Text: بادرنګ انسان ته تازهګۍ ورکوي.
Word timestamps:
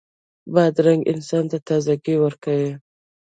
بادرنګ 0.53 1.01
انسان 1.11 1.43
ته 1.51 1.57
تازهګۍ 1.67 2.15
ورکوي. 2.19 2.71